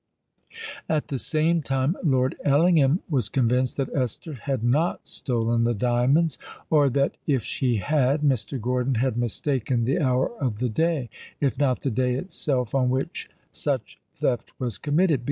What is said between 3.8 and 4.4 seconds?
Esther